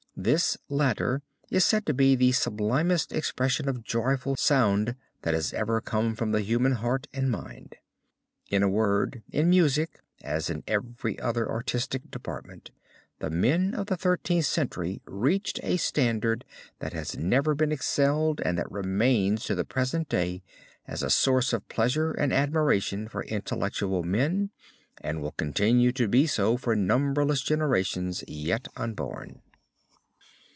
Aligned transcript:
This 0.13 0.55
latter 0.69 1.23
is 1.49 1.65
said 1.65 1.85
to 1.87 1.95
be 1.95 2.15
the 2.15 2.31
sublimest 2.33 3.11
expression 3.11 3.67
of 3.67 3.83
joyful 3.83 4.35
sound 4.35 4.95
that 5.23 5.33
has 5.33 5.51
ever 5.51 5.81
come 5.81 6.13
from 6.15 6.31
the 6.31 6.41
human 6.41 6.73
heart 6.73 7.07
and 7.11 7.31
mind. 7.31 7.77
In 8.51 8.61
a 8.61 8.69
word, 8.69 9.23
in 9.31 9.49
music 9.49 9.99
as 10.21 10.47
in 10.47 10.63
every 10.67 11.17
other 11.19 11.49
artistic 11.49 12.11
department, 12.11 12.69
the 13.17 13.31
men 13.31 13.73
of 13.73 13.87
the 13.87 13.95
Thirteenth 13.97 14.45
Century 14.45 15.01
reached 15.05 15.59
a 15.63 15.77
standard 15.77 16.45
that 16.79 16.93
has 16.93 17.17
never 17.17 17.55
been 17.55 17.71
excelled 17.71 18.41
and 18.45 18.59
that 18.59 18.71
remains 18.71 19.45
to 19.45 19.55
the 19.55 19.65
present 19.65 20.07
day 20.07 20.43
as 20.87 21.01
a 21.01 21.09
source 21.09 21.51
of 21.51 21.67
pleasure 21.67 22.11
and 22.11 22.31
admiration 22.31 23.07
for 23.07 23.23
intellectual 23.23 24.03
men, 24.03 24.51
and 24.99 25.19
will 25.21 25.31
continue 25.31 25.91
to 25.93 26.07
be 26.07 26.27
so 26.27 26.57
for 26.57 26.75
numberless 26.75 27.41
generations 27.41 28.23
yet 28.27 28.67
unborn. 28.77 29.41